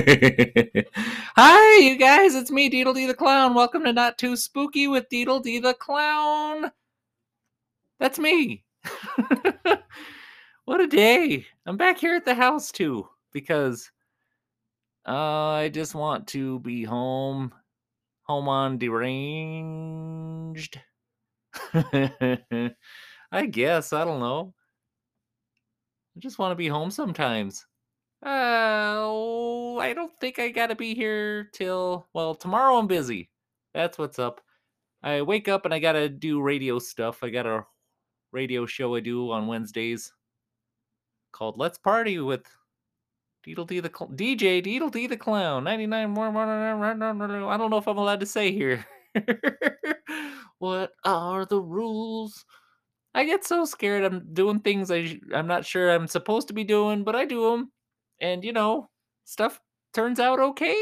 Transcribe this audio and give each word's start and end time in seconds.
Hi, 1.36 1.78
you 1.80 1.98
guys. 1.98 2.34
It's 2.34 2.50
me, 2.50 2.70
Deedle 2.70 2.94
D 2.94 3.06
the 3.06 3.12
Clown. 3.12 3.52
Welcome 3.52 3.84
to 3.84 3.92
Not 3.92 4.16
Too 4.16 4.34
Spooky 4.34 4.86
with 4.86 5.10
Deedle 5.10 5.42
D 5.42 5.58
the 5.58 5.74
Clown. 5.74 6.72
That's 7.98 8.18
me. 8.18 8.64
what 10.64 10.80
a 10.80 10.86
day. 10.86 11.44
I'm 11.66 11.76
back 11.76 11.98
here 11.98 12.14
at 12.14 12.24
the 12.24 12.34
house 12.34 12.72
too 12.72 13.06
because 13.32 13.90
uh, 15.06 15.12
I 15.12 15.68
just 15.68 15.94
want 15.94 16.26
to 16.28 16.60
be 16.60 16.82
home. 16.82 17.52
Home 18.22 18.48
on 18.48 18.78
deranged. 18.78 20.80
I 21.74 23.46
guess. 23.50 23.92
I 23.92 24.04
don't 24.06 24.20
know. 24.20 24.54
I 26.16 26.20
just 26.20 26.38
want 26.38 26.52
to 26.52 26.56
be 26.56 26.68
home 26.68 26.90
sometimes. 26.90 27.66
Uh, 28.22 29.76
I 29.76 29.94
don't 29.94 30.12
think 30.20 30.38
I 30.38 30.50
gotta 30.50 30.74
be 30.74 30.94
here 30.94 31.44
till 31.52 32.06
well 32.12 32.34
tomorrow. 32.34 32.76
I'm 32.76 32.86
busy. 32.86 33.30
That's 33.72 33.96
what's 33.96 34.18
up. 34.18 34.42
I 35.02 35.22
wake 35.22 35.48
up 35.48 35.64
and 35.64 35.72
I 35.72 35.78
gotta 35.78 36.08
do 36.08 36.42
radio 36.42 36.78
stuff. 36.78 37.22
I 37.22 37.30
got 37.30 37.46
a 37.46 37.64
radio 38.32 38.66
show 38.66 38.94
I 38.94 39.00
do 39.00 39.30
on 39.30 39.46
Wednesdays 39.46 40.12
called 41.32 41.56
"Let's 41.56 41.78
Party" 41.78 42.18
with 42.18 42.46
Deedle 43.46 43.66
D 43.66 43.80
the 43.80 43.90
Cl- 43.96 44.10
DJ 44.10 44.62
Deedle 44.62 44.90
D 44.90 45.06
the 45.06 45.16
Clown. 45.16 45.64
Ninety 45.64 45.86
nine 45.86 46.10
more. 46.10 46.28
I 46.28 47.56
don't 47.56 47.70
know 47.70 47.78
if 47.78 47.88
I'm 47.88 47.98
allowed 47.98 48.20
to 48.20 48.26
say 48.26 48.52
here. 48.52 48.84
what 50.58 50.92
are 51.04 51.46
the 51.46 51.60
rules? 51.60 52.44
I 53.14 53.24
get 53.24 53.44
so 53.44 53.64
scared. 53.64 54.04
I'm 54.04 54.34
doing 54.34 54.60
things 54.60 54.90
I 54.90 55.18
I'm 55.34 55.46
not 55.46 55.64
sure 55.64 55.90
I'm 55.90 56.06
supposed 56.06 56.48
to 56.48 56.54
be 56.54 56.64
doing, 56.64 57.02
but 57.02 57.16
I 57.16 57.24
do 57.24 57.50
them 57.50 57.72
and 58.20 58.44
you 58.44 58.52
know, 58.52 58.90
stuff 59.24 59.60
turns 59.94 60.20
out 60.20 60.40
okay. 60.40 60.76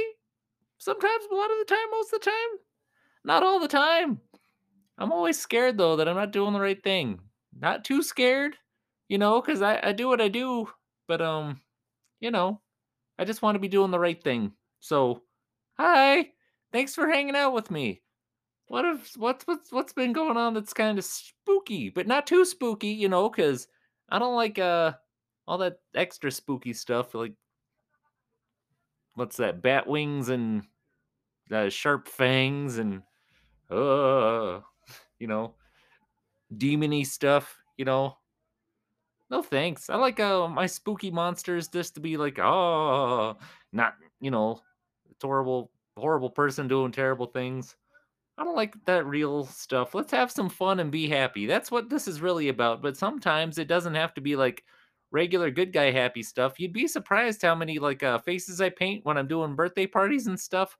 Sometimes, 0.79 1.25
a 1.31 1.35
lot 1.35 1.51
of 1.51 1.59
the 1.59 1.65
time, 1.65 1.91
most 1.91 2.13
of 2.13 2.21
the 2.21 2.31
time, 2.31 2.59
not 3.25 3.43
all 3.43 3.61
the 3.61 3.69
time. 3.69 4.21
I'm 4.99 5.13
always 5.13 5.39
scared 5.39 5.79
though 5.79 5.97
that 5.97 6.09
I'm 6.09 6.17
not 6.17 6.33
doing 6.33 6.53
the 6.53 6.61
right 6.61 6.83
thing. 6.83 7.21
Not 7.59 7.85
too 7.85 8.03
scared, 8.03 8.57
you 9.09 9.19
know, 9.19 9.41
because 9.41 9.63
I, 9.63 9.81
I 9.83 9.93
do 9.93 10.09
what 10.09 10.21
I 10.21 10.29
do, 10.29 10.69
but 11.07 11.21
um, 11.23 11.61
you 12.21 12.31
know, 12.31 12.61
I 13.19 13.25
just 13.25 13.43
want 13.43 13.57
to 13.57 13.61
be 13.61 13.69
doing 13.69 13.91
the 13.91 13.99
right 14.01 14.23
thing. 14.23 14.53
So, 14.81 15.23
hi, 15.79 16.31
thanks 16.73 16.95
for 16.95 17.09
hanging 17.09 17.37
out 17.37 17.55
with 17.55 17.71
me. 17.71 18.03
What 18.69 18.85
if 18.85 19.17
what's 19.17 19.47
what's 19.47 19.73
what's 19.73 19.93
been 19.93 20.13
going 20.13 20.37
on 20.37 20.55
that's 20.55 20.75
kind 20.75 20.99
of 20.99 21.05
spooky, 21.05 21.91
but 21.91 22.07
not 22.07 22.27
too 22.27 22.45
spooky, 22.45 22.89
you 22.89 23.09
know, 23.09 23.29
because 23.31 23.69
I 24.11 24.19
don't 24.19 24.37
like 24.37 24.59
uh 24.59 24.93
all 25.49 25.59
that 25.59 25.79
extra 25.95 26.31
spooky 26.31 26.75
stuff 26.75 27.15
like 27.15 27.33
what's 29.15 29.39
that 29.39 29.63
bat 29.63 29.87
wings 29.87 30.29
and 30.29 30.63
uh, 31.51 31.71
sharp 31.71 32.07
fangs 32.07 32.77
and 32.77 33.03
uh 33.71 34.61
you 35.19 35.27
know 35.27 35.55
demony 36.55 37.05
stuff 37.05 37.59
you 37.79 37.85
know? 37.85 38.17
No 39.31 39.43
thanks. 39.43 39.89
I 39.89 39.97
like 39.97 40.21
uh 40.21 40.49
my 40.49 40.67
spooky 40.67 41.11
monsters 41.11 41.69
just 41.69 41.95
to 41.95 42.01
be 42.01 42.17
like 42.17 42.39
oh 42.39 43.37
not 43.73 43.95
you 44.21 44.31
know 44.31 44.61
horrible 45.23 45.71
horrible 45.97 46.31
person 46.31 46.69
doing 46.69 46.93
terrible 46.93 47.27
things. 47.27 47.77
I 48.37 48.45
don't 48.45 48.57
like 48.57 48.75
that 48.85 49.07
real 49.07 49.45
stuff. 49.47 49.95
Let's 49.95 50.13
have 50.13 50.31
some 50.31 50.49
fun 50.49 50.81
and 50.81 50.91
be 50.91 51.09
happy. 51.09 51.47
That's 51.47 51.71
what 51.71 51.89
this 51.91 52.07
is 52.09 52.21
really 52.21 52.49
about 52.49 52.83
but 52.83 52.97
sometimes 52.97 53.59
it 53.59 53.69
doesn't 53.69 53.95
have 53.95 54.15
to 54.15 54.21
be 54.21 54.37
like 54.37 54.65
regular 55.11 55.51
good 55.51 55.73
guy 55.73 55.91
happy 55.91 56.23
stuff 56.23 56.61
you'd 56.61 56.73
be 56.73 56.87
surprised 56.87 57.41
how 57.43 57.55
many 57.55 57.79
like 57.79 58.03
uh, 58.03 58.19
faces 58.19 58.61
i 58.61 58.69
paint 58.69 59.05
when 59.05 59.17
i'm 59.17 59.29
doing 59.29 59.55
birthday 59.55 59.87
parties 59.87 60.27
and 60.27 60.39
stuff 60.39 60.77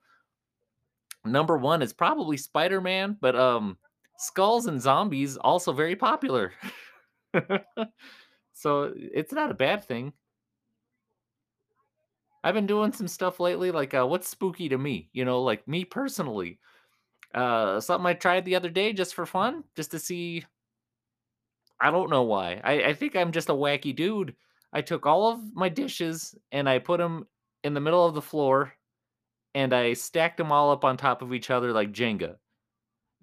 number 1.25 1.57
one 1.57 1.81
is 1.81 1.93
probably 1.93 2.37
Spider-Man, 2.37 3.17
but 3.19 3.35
um 3.35 3.77
skulls 4.17 4.65
and 4.65 4.81
zombies 4.81 5.37
also 5.37 5.71
very 5.71 5.95
popular. 5.95 6.53
so 8.53 8.93
it's 8.95 9.33
not 9.33 9.51
a 9.51 9.55
bad 9.55 9.83
thing. 9.83 10.13
I've 12.43 12.53
been 12.53 12.67
doing 12.67 12.93
some 12.93 13.07
stuff 13.07 13.39
lately, 13.39 13.71
like 13.71 13.93
uh, 13.93 14.05
what's 14.07 14.29
spooky 14.29 14.69
to 14.69 14.77
me, 14.77 15.09
you 15.11 15.25
know, 15.25 15.41
like 15.41 15.67
me 15.67 15.85
personally. 15.85 16.59
Uh 17.33 17.79
something 17.79 18.07
I 18.07 18.13
tried 18.13 18.45
the 18.45 18.55
other 18.55 18.69
day 18.69 18.93
just 18.93 19.13
for 19.13 19.25
fun, 19.25 19.63
just 19.75 19.91
to 19.91 19.99
see. 19.99 20.45
I 21.81 21.91
don't 21.91 22.09
know 22.09 22.23
why. 22.23 22.61
I, 22.63 22.83
I 22.83 22.93
think 22.93 23.15
I'm 23.15 23.31
just 23.31 23.49
a 23.49 23.53
wacky 23.53 23.95
dude. 23.95 24.35
I 24.73 24.81
took 24.81 25.05
all 25.05 25.31
of 25.31 25.39
my 25.55 25.69
dishes 25.69 26.35
and 26.51 26.69
I 26.69 26.79
put 26.79 26.99
them 26.99 27.27
in 27.63 27.73
the 27.73 27.79
middle 27.79 28.05
of 28.05 28.13
the 28.13 28.21
floor 28.21 28.73
and 29.55 29.73
I 29.73 29.93
stacked 29.93 30.37
them 30.37 30.51
all 30.51 30.71
up 30.71 30.83
on 30.85 30.97
top 30.97 31.21
of 31.21 31.33
each 31.33 31.49
other 31.49 31.71
like 31.71 31.91
Jenga. 31.91 32.35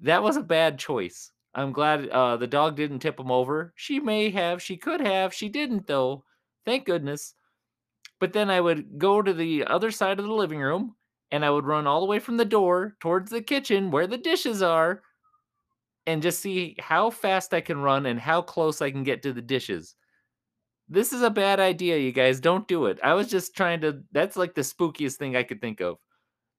That 0.01 0.23
was 0.23 0.37
a 0.37 0.43
bad 0.43 0.79
choice. 0.79 1.31
I'm 1.55 1.73
glad 1.73 2.09
uh, 2.09 2.37
the 2.37 2.47
dog 2.47 2.77
didn't 2.77 2.99
tip 2.99 3.17
them 3.17 3.31
over. 3.31 3.73
She 3.77 4.01
may 4.01 4.31
have, 4.31 4.61
she 4.61 4.77
could 4.77 5.01
have, 5.01 5.33
she 5.33 5.49
didn't 5.49 5.87
though. 5.87 6.25
Thank 6.65 6.85
goodness. 6.85 7.35
But 8.19 8.33
then 8.33 8.51
I 8.51 8.61
would 8.61 8.99
go 8.99 9.23
to 9.23 9.33
the 9.33 9.65
other 9.65 9.91
side 9.91 10.19
of 10.19 10.27
the 10.27 10.33
living 10.33 10.61
room 10.61 10.97
and 11.31 11.45
I 11.45 11.51
would 11.51 11.65
run 11.65 11.87
all 11.87 12.01
the 12.01 12.07
way 12.07 12.19
from 12.19 12.37
the 12.37 12.45
door 12.45 12.97
towards 13.01 13.31
the 13.31 13.43
kitchen 13.43 13.91
where 13.91 14.07
the 14.07 14.19
dishes 14.19 14.63
are 14.63 15.03
and 16.07 16.23
just 16.23 16.41
see 16.41 16.77
how 16.79 17.11
fast 17.11 17.55
I 17.55 17.61
can 17.61 17.79
run 17.79 18.07
and 18.07 18.19
how 18.19 18.43
close 18.43 18.81
I 18.81 18.91
can 18.91 19.03
get 19.03 19.23
to 19.23 19.33
the 19.33 19.43
dishes. 19.43 19.95
This 20.89 21.13
is 21.13 21.23
a 21.23 21.31
bad 21.31 21.59
idea, 21.59 21.99
you 21.99 22.13
guys. 22.13 22.41
Don't 22.41 22.69
do 22.69 22.87
it. 22.87 22.99
I 23.03 23.15
was 23.15 23.29
just 23.29 23.57
trying 23.57 23.81
to. 23.81 24.03
That's 24.13 24.37
like 24.37 24.55
the 24.55 24.63
spookiest 24.63 25.17
thing 25.17 25.37
I 25.37 25.43
could 25.43 25.61
think 25.61 25.81
of 25.81 25.99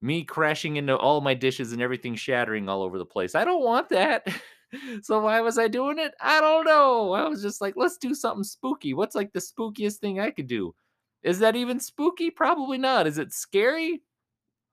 me 0.02 0.24
crashing 0.24 0.75
into 0.75 0.96
all 0.96 1.22
my 1.22 1.34
dishes 1.34 1.72
and 1.72 1.81
everything 1.81 2.16
shattering 2.16 2.69
all 2.69 2.84
over 2.84 2.97
the 2.97 3.06
place. 3.06 3.35
I 3.35 3.46
don't 3.46 3.63
want 3.63 3.90
that. 3.90 4.28
so 5.02 5.22
why 5.22 5.41
was 5.41 5.58
I 5.58 5.68
doing 5.68 5.97
it? 6.00 6.14
I 6.22 6.40
don't 6.40 6.66
know. 6.66 7.14
I 7.14 7.28
was 7.28 7.41
just 7.41 7.62
like, 7.62 7.74
let's 7.75 7.97
do 7.97 8.14
something 8.14 8.44
spooky. 8.44 8.94
What's 8.94 9.16
like 9.16 9.34
the 9.34 9.40
spookiest 9.40 9.97
thing 9.97 10.19
I 10.19 10.31
could 10.31 10.47
do? 10.47 10.75
Is 11.24 11.40
that 11.40 11.56
even 11.56 11.79
spooky? 11.79 12.29
Probably 12.29 12.78
not. 12.78 13.08
Is 13.08 13.18
it 13.18 13.34
scary? 13.34 14.03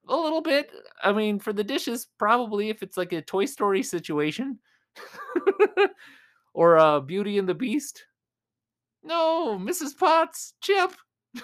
A 0.08 0.16
little 0.16 0.42
bit. 0.42 0.70
I 1.02 1.12
mean, 1.12 1.38
for 1.38 1.52
the 1.52 1.64
dishes, 1.64 2.06
probably 2.18 2.68
if 2.68 2.82
it's 2.82 2.96
like 2.96 3.12
a 3.12 3.22
Toy 3.22 3.46
Story 3.46 3.82
situation 3.82 4.58
or 6.54 6.78
uh, 6.78 7.00
Beauty 7.00 7.38
and 7.38 7.48
the 7.48 7.54
Beast. 7.54 8.04
No, 9.02 9.58
Mrs. 9.58 9.96
Potts, 9.96 10.54
Chip. 10.60 10.92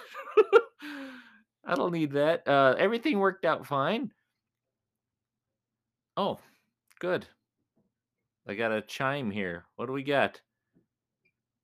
I 1.64 1.74
don't 1.74 1.92
need 1.92 2.12
that. 2.12 2.46
Uh, 2.46 2.74
everything 2.78 3.18
worked 3.18 3.44
out 3.44 3.66
fine. 3.66 4.12
Oh, 6.16 6.38
good. 6.98 7.26
I 8.46 8.54
got 8.54 8.72
a 8.72 8.82
chime 8.82 9.30
here. 9.30 9.66
What 9.76 9.86
do 9.86 9.92
we 9.92 10.02
got? 10.02 10.40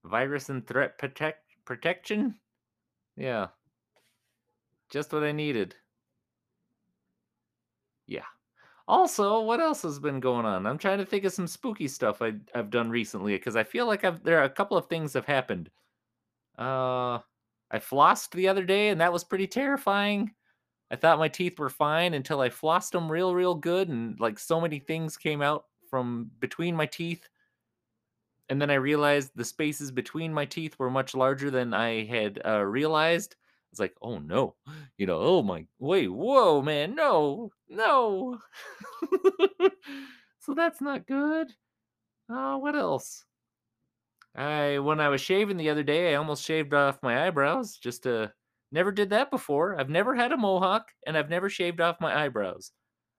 Virus 0.05 0.49
and 0.51 0.67
threat 0.67 0.99
protect 0.99 1.43
protection? 1.65 2.37
Yeah. 3.17 3.49
Just 4.91 5.13
what 5.13 5.25
I 5.25 5.33
needed. 5.33 5.75
Yeah. 8.07 8.25
Also, 8.89 9.41
what 9.41 9.61
else 9.61 9.83
has 9.83 9.99
been 9.99 10.21
going 10.21 10.47
on? 10.47 10.67
I'm 10.67 10.79
trying 10.79 10.99
to 10.99 11.07
think 11.07 11.25
of 11.25 11.33
some 11.33 11.47
spooky 11.49 11.89
stuff 11.89 12.23
I, 12.23 12.35
have 12.55 12.71
done 12.71 12.89
recently 12.89 13.35
because 13.35 13.57
I 13.57 13.65
feel 13.65 13.87
like 13.87 14.05
I've 14.05 14.23
there 14.23 14.39
are 14.39 14.45
a 14.45 14.51
couple 14.51 14.77
of 14.77 14.87
things 14.87 15.13
have 15.15 15.27
happened. 15.27 15.71
Uh, 16.59 17.19
I 17.71 17.79
flossed 17.79 18.31
the 18.31 18.49
other 18.49 18.65
day, 18.65 18.89
and 18.91 19.01
that 19.01 19.13
was 19.13 19.25
pretty 19.25 19.49
terrifying. 19.49 20.33
I 20.91 20.97
thought 20.97 21.19
my 21.19 21.29
teeth 21.29 21.59
were 21.59 21.69
fine 21.69 22.15
until 22.15 22.41
I 22.41 22.49
flossed 22.49 22.93
them 22.93 23.11
real, 23.11 23.35
real 23.35 23.55
good, 23.55 23.89
and 23.89 24.19
like 24.21 24.39
so 24.39 24.61
many 24.61 24.79
things 24.79 25.17
came 25.17 25.43
out 25.43 25.65
from 25.91 26.31
between 26.39 26.77
my 26.77 26.87
teeth. 26.87 27.29
And 28.49 28.63
then 28.63 28.71
I 28.71 28.75
realized 28.75 29.33
the 29.35 29.45
spaces 29.45 29.91
between 29.91 30.33
my 30.33 30.45
teeth 30.45 30.79
were 30.79 30.91
much 30.91 31.17
larger 31.17 31.51
than 31.51 31.75
I 31.75 32.05
had 32.05 32.41
uh, 32.45 32.63
realized. 32.63 33.35
I 33.67 33.73
was 33.73 33.81
like, 33.81 33.95
oh 34.01 34.19
no, 34.19 34.55
you 34.97 35.07
know, 35.07 35.19
oh 35.19 35.43
my, 35.43 35.67
wait, 35.79 36.09
whoa, 36.09 36.63
man, 36.63 36.95
no, 36.95 37.51
no. 37.69 38.39
so 40.41 40.55
that's 40.55 40.81
not 40.81 41.07
good. 41.07 41.49
Uh, 42.31 42.57
what 42.57 42.77
else? 42.77 43.25
I 44.35 44.79
when 44.79 45.01
I 45.01 45.09
was 45.09 45.21
shaving 45.21 45.57
the 45.57 45.71
other 45.71 45.83
day, 45.83 46.13
I 46.13 46.17
almost 46.17 46.45
shaved 46.45 46.75
off 46.75 47.03
my 47.03 47.27
eyebrows 47.27 47.77
just 47.77 48.03
to 48.05 48.33
never 48.71 48.93
did 48.93 49.11
that 49.11 49.31
before. 49.31 49.79
I've 49.79 49.89
never 49.89 50.15
had 50.15 50.33
a 50.33 50.37
mohawk 50.37 50.89
and 51.07 51.17
I've 51.17 51.31
never 51.31 51.49
shaved 51.49 51.81
off 51.81 52.01
my 52.01 52.25
eyebrows. 52.25 52.73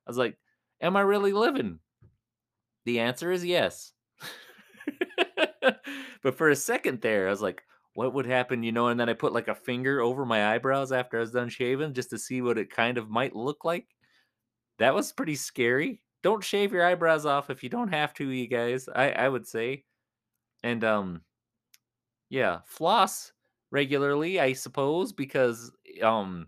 I 0.05 0.09
was 0.09 0.17
like, 0.17 0.37
am 0.81 0.95
I 0.95 1.01
really 1.01 1.33
living? 1.33 1.79
The 2.85 2.99
answer 2.99 3.31
is 3.31 3.43
yes. 3.43 3.91
but 6.23 6.37
for 6.37 6.49
a 6.49 6.55
second 6.55 7.01
there, 7.01 7.27
I 7.27 7.31
was 7.31 7.41
like, 7.41 7.63
what 7.97 8.13
would 8.13 8.27
happen, 8.27 8.61
you 8.61 8.71
know? 8.71 8.89
And 8.89 8.99
then 8.99 9.09
I 9.09 9.13
put 9.13 9.33
like 9.33 9.47
a 9.47 9.55
finger 9.55 10.01
over 10.01 10.23
my 10.23 10.53
eyebrows 10.53 10.91
after 10.91 11.17
I 11.17 11.21
was 11.21 11.31
done 11.31 11.49
shaving 11.49 11.95
just 11.95 12.11
to 12.11 12.19
see 12.19 12.43
what 12.43 12.59
it 12.59 12.69
kind 12.69 12.99
of 12.99 13.09
might 13.09 13.35
look 13.35 13.65
like. 13.65 13.87
That 14.77 14.93
was 14.95 15.11
pretty 15.11 15.35
scary. 15.35 16.03
Don't 16.23 16.43
shave 16.43 16.73
your 16.73 16.85
eyebrows 16.85 17.25
off 17.25 17.49
if 17.49 17.63
you 17.63 17.69
don't 17.69 17.89
have 17.89 18.13
to, 18.15 18.29
you 18.29 18.47
guys. 18.47 18.87
I, 18.87 19.11
I 19.11 19.29
would 19.29 19.47
say. 19.47 19.85
And 20.63 20.83
um 20.83 21.23
yeah, 22.29 22.59
floss 22.65 23.31
regularly, 23.71 24.39
I 24.39 24.53
suppose, 24.53 25.13
because 25.13 25.71
um 26.01 26.47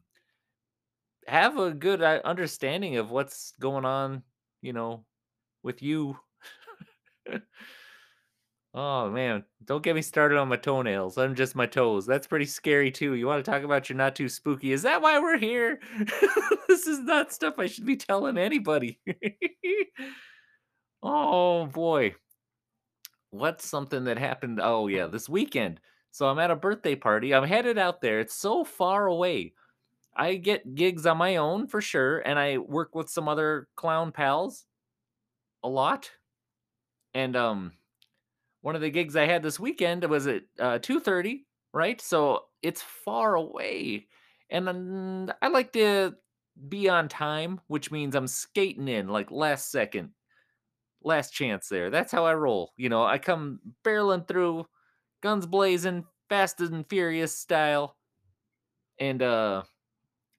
have 1.28 1.57
a 1.57 1.74
good 1.74 2.01
uh, 2.01 2.22
understanding 2.25 2.98
of 2.98 3.12
what's 3.12 3.54
going 3.60 3.86
on, 3.86 4.24
you 4.62 4.74
know, 4.74 5.06
with 5.63 5.81
you. 5.81 6.18
oh 8.74 9.10
man, 9.10 9.44
don't 9.66 9.83
get 9.83 9.95
me 9.95 10.01
started 10.01 10.38
on 10.38 10.48
my 10.48 10.56
toenails. 10.56 11.18
I'm 11.18 11.36
just 11.36 11.56
my 11.56 11.66
toes. 11.66 12.06
That's 12.06 12.27
pretty 12.27 12.45
scary 12.45 12.92
too. 12.92 13.13
You 13.16 13.27
want 13.27 13.44
to 13.44 13.51
talk 13.51 13.63
about 13.63 13.89
you're 13.89 13.98
not 13.98 14.16
too 14.16 14.30
spooky? 14.30 14.71
Is 14.71 14.83
that 14.83 15.01
why 15.01 15.19
we're 15.19 15.38
here? 15.38 15.80
this 16.68 16.88
is 16.88 17.00
not 17.00 17.33
stuff 17.33 17.60
I 17.60 17.68
should 17.68 17.86
be 17.86 17.98
telling 17.98 18.38
anybody. 18.38 19.00
oh 21.04 21.66
boy. 21.68 22.16
What's 23.31 23.68
something 23.68 24.06
that 24.06 24.18
happened? 24.18 24.60
Oh 24.62 24.88
yeah, 24.88 25.07
this 25.07 25.30
weekend. 25.30 25.80
So 26.12 26.27
I'm 26.27 26.39
at 26.39 26.51
a 26.51 26.56
birthday 26.56 26.95
party. 26.95 27.33
I'm 27.33 27.44
headed 27.44 27.77
out 27.77 28.01
there. 28.01 28.19
It's 28.19 28.33
so 28.33 28.63
far 28.63 29.06
away. 29.06 29.54
I 30.15 30.36
get 30.36 30.75
gigs 30.75 31.06
on 31.06 31.18
my 31.18 31.38
own 31.38 31.68
for 31.68 31.81
sure, 31.81 32.19
and 32.19 32.39
I 32.39 32.57
work 32.57 32.95
with 32.95 33.10
some 33.10 33.27
other 33.27 33.68
clown 33.75 34.12
pals 34.12 34.65
a 35.63 35.69
lot. 35.69 36.10
And 37.13 37.36
um, 37.36 37.74
one 38.62 38.76
of 38.76 38.82
the 38.82 38.90
gigs 38.90 39.16
I 39.16 39.26
had 39.26 39.44
this 39.44 39.60
weekend 39.60 40.04
was 40.06 40.28
at 40.28 40.44
uh, 40.60 40.80
two 40.80 41.00
thirty, 41.00 41.46
right? 41.74 42.00
So 42.02 42.42
it's 42.62 42.82
far 42.82 43.36
away, 43.36 44.08
and 44.50 44.68
then 44.68 45.34
I 45.42 45.48
like 45.48 45.74
to 45.74 46.16
be 46.68 46.90
on 46.90 47.08
time, 47.08 47.62
which 47.68 47.92
means 47.92 48.16
I'm 48.16 48.28
skating 48.28 48.88
in 48.88 49.08
like 49.08 49.32
last 49.32 49.72
second, 49.72 50.10
last 51.04 51.32
chance 51.32 51.70
there. 51.70 51.90
That's 51.90 52.12
how 52.12 52.26
I 52.26 52.34
roll. 52.34 52.74
You 52.76 52.90
know, 52.90 53.04
I 53.04 53.18
come 53.18 53.60
barreling 53.86 54.28
through, 54.28 54.66
guns 55.22 55.46
blazing, 55.46 56.06
fast 56.28 56.60
and 56.60 56.86
furious 56.90 57.36
style, 57.36 57.96
and 59.00 59.22
uh 59.22 59.64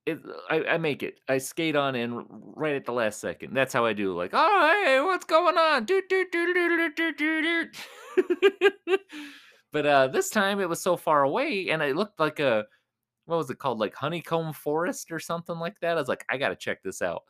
it, 0.07 0.19
I, 0.49 0.65
I 0.65 0.79
make 0.79 1.03
it. 1.03 1.21
I 1.29 1.39
skate 1.39 1.77
on 1.77 1.95
in 1.95 2.25
right 2.29 2.75
at 2.75 2.87
the 2.87 2.93
last 2.93 3.21
second. 3.21 3.55
That's 3.55 3.73
how 3.73 3.85
I 3.85 3.93
do. 3.93 4.17
Like, 4.17 4.31
oh 4.33 4.83
hey, 4.85 5.01
what's 5.01 5.27
going 5.27 5.57
on? 5.57 5.87
Doot, 8.17 8.29
doot, 8.29 8.41
doot, 8.41 8.51
doot, 8.51 8.51
doot, 8.61 8.61
doot, 8.61 8.73
doot." 8.87 9.01
but 9.73 9.87
uh, 9.87 10.09
this 10.09 10.31
time 10.31 10.61
it 10.61 10.69
was 10.69 10.83
so 10.83 10.97
far 10.97 11.23
away, 11.23 11.71
and 11.71 11.83
it 11.83 11.97
looked 11.97 12.21
like 12.21 12.41
a 12.41 12.67
what 13.27 13.37
was 13.37 13.51
it 13.51 13.59
called? 13.59 13.79
Like 13.79 13.95
honeycomb 13.95 14.53
forest 14.53 15.13
or 15.13 15.21
something 15.21 15.59
like 15.59 15.79
that. 15.81 15.97
I 15.97 16.01
was 16.01 16.09
like, 16.09 16.25
I 16.29 16.37
gotta 16.37 16.57
check 16.57 16.83
this 16.83 17.01
out. 17.03 17.23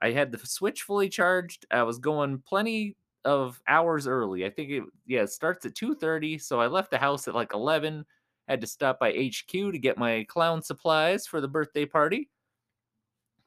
I 0.00 0.12
had 0.12 0.30
the 0.30 0.38
switch 0.38 0.82
fully 0.82 1.08
charged. 1.08 1.66
I 1.70 1.82
was 1.82 1.98
going 1.98 2.42
plenty 2.46 2.96
of 3.24 3.60
hours 3.66 4.06
early. 4.06 4.46
I 4.46 4.50
think 4.50 4.70
it 4.70 4.84
yeah, 5.06 5.22
it 5.22 5.30
starts 5.30 5.66
at 5.66 5.74
2:30, 5.74 6.40
so 6.40 6.60
I 6.60 6.66
left 6.68 6.90
the 6.90 6.98
house 6.98 7.28
at 7.28 7.34
like 7.34 7.54
11. 7.54 8.04
Had 8.48 8.60
to 8.62 8.66
stop 8.66 8.98
by 8.98 9.10
HQ 9.10 9.50
to 9.50 9.78
get 9.78 9.98
my 9.98 10.24
clown 10.28 10.62
supplies 10.62 11.26
for 11.26 11.40
the 11.40 11.48
birthday 11.48 11.84
party. 11.84 12.30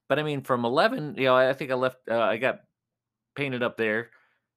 But 0.08 0.20
I 0.20 0.24
mean, 0.24 0.42
from 0.42 0.66
11, 0.66 1.16
you 1.18 1.24
know, 1.24 1.36
I 1.36 1.54
think 1.54 1.72
I 1.72 1.76
left, 1.76 1.98
uh, 2.10 2.20
I 2.20 2.38
got 2.38 2.60
painted 3.34 3.64
up 3.64 3.78
there, 3.78 4.12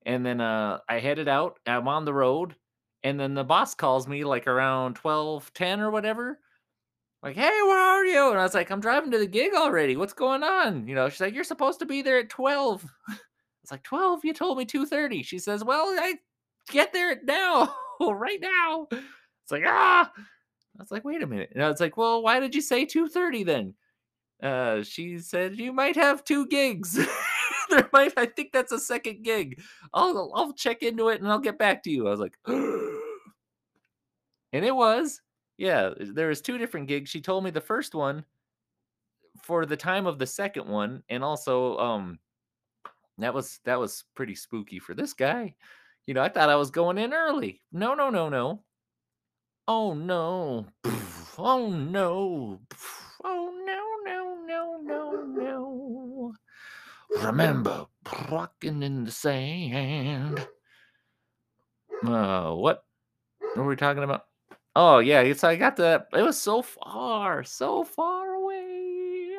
and 0.04 0.24
then 0.24 0.40
uh, 0.40 0.80
I 0.88 0.98
headed 0.98 1.28
out. 1.28 1.58
I'm 1.66 1.88
on 1.88 2.04
the 2.04 2.14
road, 2.14 2.54
and 3.02 3.18
then 3.18 3.34
the 3.34 3.44
boss 3.44 3.74
calls 3.74 4.08
me 4.08 4.24
like 4.24 4.46
around 4.46 4.96
12, 4.96 5.52
10 5.54 5.80
or 5.80 5.90
whatever. 5.90 6.38
Like, 7.22 7.36
hey, 7.36 7.60
where 7.62 7.80
are 7.80 8.04
you? 8.04 8.30
And 8.30 8.38
I 8.38 8.42
was 8.42 8.54
like, 8.54 8.70
I'm 8.70 8.80
driving 8.80 9.10
to 9.12 9.18
the 9.18 9.26
gig 9.26 9.54
already. 9.54 9.96
What's 9.96 10.12
going 10.12 10.42
on? 10.42 10.86
You 10.86 10.94
know, 10.94 11.08
she's 11.08 11.22
like, 11.22 11.34
you're 11.34 11.42
supposed 11.42 11.78
to 11.78 11.86
be 11.86 12.02
there 12.02 12.18
at 12.18 12.28
12. 12.30 12.84
It's 13.62 13.72
like 13.72 13.82
12. 13.82 14.26
You 14.26 14.34
told 14.34 14.58
me 14.58 14.66
2:30. 14.66 15.24
She 15.24 15.38
says, 15.38 15.64
well, 15.64 15.86
I 15.98 16.16
get 16.70 16.92
there 16.92 17.18
now, 17.24 17.74
right 17.98 18.38
now. 18.38 18.86
It's 18.92 19.50
like, 19.50 19.64
ah. 19.66 20.12
I 20.14 20.82
was 20.82 20.90
like, 20.90 21.02
wait 21.02 21.22
a 21.22 21.26
minute. 21.26 21.50
And 21.54 21.64
I 21.64 21.68
was 21.68 21.80
like, 21.80 21.96
well, 21.96 22.22
why 22.22 22.40
did 22.40 22.54
you 22.54 22.60
say 22.60 22.84
2:30 22.84 23.46
then? 23.46 23.74
Uh, 24.42 24.82
she 24.82 25.18
said 25.18 25.58
you 25.58 25.72
might 25.72 25.96
have 25.96 26.24
two 26.24 26.46
gigs. 26.46 26.98
there 27.74 27.88
might, 27.92 28.12
I 28.16 28.26
think 28.26 28.52
that's 28.52 28.72
a 28.72 28.78
second 28.78 29.22
gig. 29.22 29.60
I'll 29.92 30.32
I'll 30.34 30.52
check 30.52 30.82
into 30.82 31.08
it 31.08 31.20
and 31.20 31.30
I'll 31.30 31.38
get 31.38 31.58
back 31.58 31.82
to 31.84 31.90
you. 31.90 32.06
I 32.06 32.10
was 32.10 32.20
like, 32.20 32.36
and 32.46 32.64
it 34.52 34.74
was, 34.74 35.20
yeah. 35.56 35.90
There 35.98 36.28
was 36.28 36.40
two 36.40 36.58
different 36.58 36.88
gigs. 36.88 37.10
She 37.10 37.20
told 37.20 37.44
me 37.44 37.50
the 37.50 37.60
first 37.60 37.94
one 37.94 38.24
for 39.42 39.66
the 39.66 39.76
time 39.76 40.06
of 40.06 40.18
the 40.18 40.26
second 40.26 40.68
one, 40.68 41.02
and 41.08 41.24
also 41.24 41.76
um 41.78 42.18
that 43.18 43.34
was 43.34 43.60
that 43.64 43.78
was 43.78 44.04
pretty 44.14 44.34
spooky 44.34 44.78
for 44.78 44.94
this 44.94 45.12
guy. 45.12 45.54
You 46.06 46.14
know, 46.14 46.22
I 46.22 46.28
thought 46.28 46.50
I 46.50 46.56
was 46.56 46.70
going 46.70 46.98
in 46.98 47.14
early. 47.14 47.60
No, 47.72 47.94
no, 47.94 48.10
no, 48.10 48.28
no. 48.28 48.62
Oh 49.68 49.94
no. 49.94 50.66
Oh 51.36 51.68
no. 51.68 52.60
Oh 53.26 53.63
Remember, 57.22 57.86
rocking 58.30 58.82
in 58.82 59.04
the 59.04 59.10
sand. 59.10 60.46
Uh, 62.04 62.52
what? 62.52 62.84
What 63.38 63.56
were 63.56 63.66
we 63.66 63.76
talking 63.76 64.02
about? 64.02 64.24
Oh 64.76 64.98
yeah, 64.98 65.20
it's 65.20 65.44
I 65.44 65.56
got 65.56 65.76
the. 65.76 66.04
It 66.12 66.22
was 66.22 66.40
so 66.40 66.62
far, 66.62 67.44
so 67.44 67.84
far 67.84 68.34
away. 68.34 69.36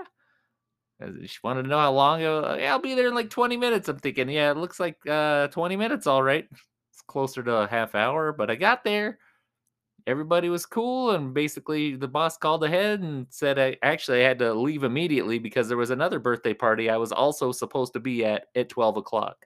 She 1.26 1.38
wanted 1.44 1.64
to 1.64 1.68
know 1.70 1.80
how 1.80 1.92
long. 1.92 2.22
it 2.22 2.24
Yeah, 2.24 2.72
I'll 2.72 2.80
be 2.80 2.96
there 2.96 3.08
in 3.08 3.14
like 3.14 3.30
20 3.30 3.58
minutes. 3.58 3.90
I'm 3.90 4.00
thinking, 4.00 4.30
yeah, 4.30 4.52
it 4.52 4.58
looks 4.58 4.80
like 4.80 4.98
uh 5.08 5.48
20 5.50 5.76
minutes, 5.76 6.08
all 6.08 6.24
right. 6.24 6.48
It's 6.52 7.02
closer 7.08 7.44
to 7.44 7.56
a 7.58 7.68
half 7.68 7.96
hour, 7.96 8.32
but 8.32 8.50
I 8.50 8.56
got 8.56 8.84
there 8.86 9.20
everybody 10.08 10.50
was 10.50 10.66
cool 10.66 11.12
and 11.12 11.34
basically 11.34 11.96
the 11.96 12.08
boss 12.08 12.38
called 12.38 12.64
ahead 12.64 13.02
and 13.02 13.26
said 13.30 13.58
I 13.58 13.78
actually 13.82 14.24
I 14.24 14.28
had 14.28 14.40
to 14.40 14.54
leave 14.54 14.84
immediately 14.84 15.40
because 15.40 15.68
there 15.68 15.78
was 15.78 15.90
another 15.90 16.20
birthday 16.20 16.54
party 16.54 16.90
I 16.90 16.98
was 16.98 17.12
also 17.12 17.52
supposed 17.52 17.94
to 17.94 18.00
be 18.00 18.24
at 18.24 18.48
at 18.56 18.70
12 18.70 18.98
o'clock. 18.98 19.46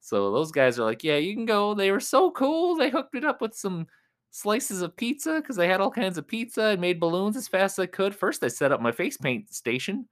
So 0.00 0.32
those 0.32 0.50
guys 0.50 0.80
are 0.80 0.84
like, 0.84 1.04
yeah, 1.04 1.16
you 1.16 1.34
can 1.34 1.46
go. 1.46 1.74
They 1.74 1.92
were 1.92 2.00
so 2.00 2.32
cool. 2.32 2.74
They 2.74 2.90
hooked 2.90 3.14
it 3.14 3.24
up 3.24 3.40
with 3.40 3.54
some 3.54 3.86
slices 4.32 4.82
of 4.82 4.96
pizza 4.96 5.36
because 5.36 5.54
they 5.54 5.68
had 5.68 5.80
all 5.80 5.92
kinds 5.92 6.18
of 6.18 6.26
pizza 6.26 6.62
and 6.64 6.80
made 6.80 6.98
balloons 6.98 7.36
as 7.36 7.46
fast 7.46 7.78
as 7.78 7.84
I 7.84 7.86
could. 7.86 8.12
First, 8.12 8.42
I 8.42 8.48
set 8.48 8.72
up 8.72 8.80
my 8.80 8.90
face 8.90 9.16
paint 9.16 9.54
station. 9.54 10.08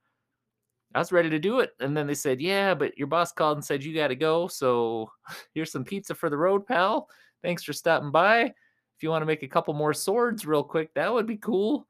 I 0.95 0.99
was 0.99 1.11
ready 1.11 1.29
to 1.29 1.39
do 1.39 1.59
it. 1.59 1.71
And 1.81 1.95
then 1.95 2.07
they 2.07 2.13
said, 2.13 2.39
yeah, 2.39 2.73
but 2.73 2.97
your 2.97 3.07
boss 3.07 3.33
called 3.33 3.57
and 3.57 3.65
said 3.65 3.83
you 3.83 3.93
got 3.93 4.07
to 4.07 4.15
go. 4.15 4.47
So 4.47 5.11
here's 5.53 5.71
some 5.73 5.83
pizza 5.83 6.15
for 6.15 6.29
the 6.29 6.37
road, 6.37 6.65
pal. 6.65 7.09
Thanks 7.43 7.63
for 7.63 7.73
stopping 7.73 8.11
by. 8.11 8.53
If 9.01 9.03
you 9.03 9.09
want 9.09 9.23
to 9.23 9.25
make 9.25 9.41
a 9.41 9.47
couple 9.47 9.73
more 9.73 9.95
swords 9.95 10.45
real 10.45 10.63
quick, 10.63 10.93
that 10.93 11.11
would 11.11 11.25
be 11.25 11.37
cool. 11.37 11.87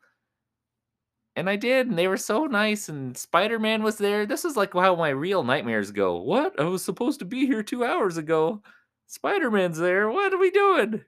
And 1.35 1.49
I 1.49 1.57
did, 1.57 1.87
and 1.87 1.99
they 1.99 2.07
were 2.07 2.15
so 2.15 2.45
nice. 2.45 2.87
And 2.87 3.17
Spider 3.17 3.59
Man 3.59 3.83
was 3.83 3.97
there. 3.97 4.25
This 4.25 4.45
is 4.45 4.55
like 4.55 4.73
how 4.73 4.95
my 4.95 5.09
real 5.09 5.43
nightmares 5.43 5.91
go. 5.91 6.21
What? 6.21 6.57
I 6.57 6.63
was 6.63 6.85
supposed 6.85 7.19
to 7.19 7.25
be 7.25 7.45
here 7.45 7.63
two 7.63 7.83
hours 7.83 8.15
ago. 8.15 8.61
Spider 9.07 9.51
Man's 9.51 9.77
there. 9.77 10.09
What 10.09 10.33
are 10.33 10.37
we 10.37 10.51
doing? 10.51 11.03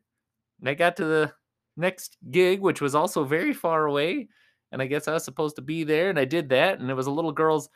And 0.60 0.68
I 0.68 0.74
got 0.74 0.98
to 0.98 1.06
the 1.06 1.34
next 1.78 2.18
gig, 2.30 2.60
which 2.60 2.82
was 2.82 2.96
also 2.96 3.24
very 3.24 3.54
far 3.54 3.86
away. 3.86 4.28
And 4.74 4.82
I 4.82 4.88
guess 4.88 5.08
I 5.08 5.14
was 5.14 5.24
supposed 5.24 5.56
to 5.56 5.62
be 5.62 5.86
there, 5.86 6.10
and 6.10 6.20
I 6.20 6.26
did 6.26 6.50
that. 6.50 6.82
And 6.82 6.92
it 6.92 6.96
was 6.96 7.08
a 7.08 7.12
little 7.12 7.32
girl's 7.32 7.70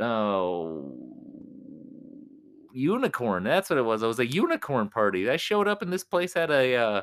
oh 0.00 1.07
unicorn. 2.72 3.44
That's 3.44 3.70
what 3.70 3.78
it 3.78 3.84
was. 3.84 4.02
It 4.02 4.06
was 4.06 4.18
a 4.20 4.26
unicorn 4.26 4.88
party. 4.88 5.28
I 5.28 5.36
showed 5.36 5.68
up, 5.68 5.82
and 5.82 5.92
this 5.92 6.04
place 6.04 6.34
had 6.34 6.50
a 6.50 6.76
uh, 6.76 7.02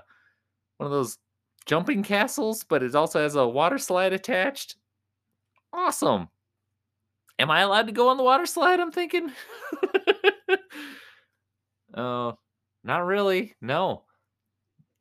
one 0.77 0.85
of 0.87 0.91
those 0.91 1.17
jumping 1.65 2.03
castles, 2.03 2.63
but 2.63 2.83
it 2.83 2.95
also 2.95 3.21
has 3.21 3.35
a 3.35 3.47
water 3.47 3.77
slide 3.77 4.13
attached. 4.13 4.75
Awesome. 5.73 6.29
Am 7.37 7.51
I 7.51 7.61
allowed 7.61 7.87
to 7.87 7.91
go 7.93 8.07
on 8.09 8.17
the 8.17 8.23
water 8.23 8.45
slide? 8.45 8.79
I'm 8.79 8.91
thinking. 8.91 9.31
Oh, 11.93 12.37
not 12.83 13.05
really. 13.05 13.55
No. 13.61 14.03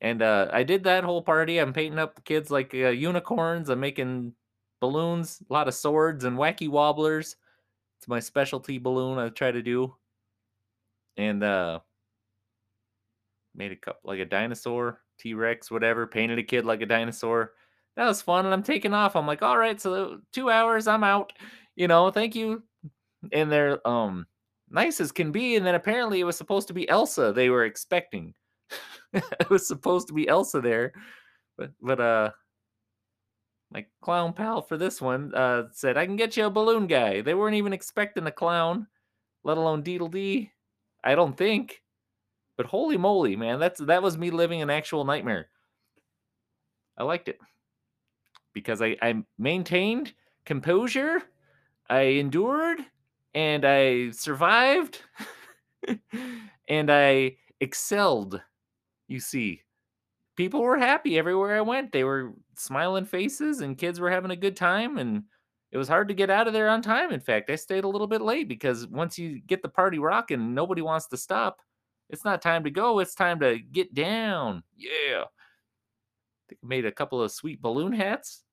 And 0.00 0.20
uh, 0.20 0.48
I 0.52 0.64
did 0.64 0.84
that 0.84 1.04
whole 1.04 1.22
party. 1.22 1.58
I'm 1.58 1.72
painting 1.72 1.98
up 1.98 2.24
kids 2.24 2.50
like 2.50 2.74
uh, 2.74 2.88
unicorns. 2.88 3.68
I'm 3.68 3.80
making 3.80 4.34
balloons, 4.80 5.42
a 5.48 5.52
lot 5.52 5.68
of 5.68 5.74
swords 5.74 6.24
and 6.24 6.36
wacky 6.36 6.68
wobblers. 6.68 7.36
It's 7.98 8.08
my 8.08 8.20
specialty 8.20 8.78
balloon 8.78 9.18
I 9.18 9.28
try 9.30 9.50
to 9.50 9.62
do. 9.62 9.94
And 11.16 11.42
uh, 11.42 11.80
made 13.54 13.72
a 13.72 13.76
cup 13.76 14.00
like 14.04 14.18
a 14.18 14.24
dinosaur, 14.24 15.00
T 15.18 15.34
Rex, 15.34 15.70
whatever. 15.70 16.06
Painted 16.06 16.38
a 16.38 16.42
kid 16.42 16.64
like 16.64 16.82
a 16.82 16.86
dinosaur. 16.86 17.52
That 17.96 18.06
was 18.06 18.22
fun. 18.22 18.44
And 18.44 18.54
I'm 18.54 18.62
taking 18.62 18.94
off. 18.94 19.16
I'm 19.16 19.26
like, 19.26 19.42
all 19.42 19.56
right, 19.56 19.80
so 19.80 20.20
two 20.32 20.50
hours, 20.50 20.88
I'm 20.88 21.04
out. 21.04 21.32
You 21.76 21.88
know, 21.88 22.10
thank 22.10 22.34
you. 22.34 22.62
And 23.32 23.50
they're 23.50 23.86
um 23.86 24.26
nice 24.70 25.00
as 25.00 25.12
can 25.12 25.32
be. 25.32 25.56
And 25.56 25.64
then 25.64 25.74
apparently 25.74 26.20
it 26.20 26.24
was 26.24 26.36
supposed 26.36 26.68
to 26.68 26.74
be 26.74 26.88
Elsa 26.88 27.32
they 27.32 27.50
were 27.50 27.64
expecting. 27.64 28.34
it 29.12 29.50
was 29.50 29.66
supposed 29.66 30.08
to 30.08 30.14
be 30.14 30.28
Elsa 30.28 30.60
there. 30.60 30.92
But 31.56 31.70
but 31.80 32.00
uh 32.00 32.30
my 33.70 33.86
clown 34.02 34.32
pal 34.32 34.62
for 34.62 34.76
this 34.76 35.00
one 35.00 35.34
uh 35.34 35.64
said 35.72 35.96
I 35.96 36.06
can 36.06 36.16
get 36.16 36.36
you 36.36 36.46
a 36.46 36.50
balloon 36.50 36.86
guy. 36.86 37.22
They 37.22 37.34
weren't 37.34 37.56
even 37.56 37.72
expecting 37.72 38.26
a 38.26 38.32
clown, 38.32 38.86
let 39.44 39.56
alone 39.56 39.82
Deedle 39.82 40.10
D. 40.10 40.50
I 41.04 41.14
don't 41.14 41.36
think. 41.36 41.82
But 42.56 42.66
holy 42.66 42.96
moly, 42.96 43.36
man, 43.36 43.58
that's 43.58 43.80
that 43.80 44.02
was 44.02 44.16
me 44.16 44.30
living 44.30 44.62
an 44.62 44.70
actual 44.70 45.04
nightmare. 45.04 45.48
I 46.96 47.02
liked 47.02 47.28
it 47.28 47.38
because 48.52 48.80
I, 48.80 48.96
I 49.02 49.24
maintained 49.36 50.14
composure. 50.46 51.22
I 51.90 52.00
endured 52.00 52.78
and 53.34 53.64
I 53.64 54.10
survived 54.10 55.02
and 56.68 56.90
I 56.90 57.36
excelled. 57.60 58.40
You 59.08 59.20
see, 59.20 59.62
people 60.36 60.62
were 60.62 60.78
happy 60.78 61.18
everywhere 61.18 61.56
I 61.56 61.60
went. 61.60 61.92
They 61.92 62.04
were 62.04 62.32
smiling 62.56 63.04
faces 63.04 63.60
and 63.60 63.76
kids 63.76 64.00
were 64.00 64.10
having 64.10 64.30
a 64.30 64.36
good 64.36 64.56
time 64.56 64.96
and 64.98 65.24
it 65.74 65.78
was 65.78 65.88
hard 65.88 66.06
to 66.06 66.14
get 66.14 66.30
out 66.30 66.46
of 66.46 66.52
there 66.52 66.68
on 66.68 66.82
time. 66.82 67.10
In 67.10 67.18
fact, 67.18 67.50
I 67.50 67.56
stayed 67.56 67.82
a 67.82 67.88
little 67.88 68.06
bit 68.06 68.22
late 68.22 68.46
because 68.46 68.86
once 68.86 69.18
you 69.18 69.40
get 69.40 69.60
the 69.60 69.68
party 69.68 69.98
rocking, 69.98 70.54
nobody 70.54 70.82
wants 70.82 71.08
to 71.08 71.16
stop. 71.16 71.58
It's 72.08 72.24
not 72.24 72.40
time 72.40 72.62
to 72.62 72.70
go, 72.70 73.00
it's 73.00 73.16
time 73.16 73.40
to 73.40 73.58
get 73.58 73.92
down. 73.92 74.62
Yeah. 74.76 75.24
I 75.24 76.44
think 76.48 76.60
I 76.62 76.66
made 76.66 76.86
a 76.86 76.92
couple 76.92 77.20
of 77.20 77.32
sweet 77.32 77.60
balloon 77.60 77.92
hats. 77.92 78.44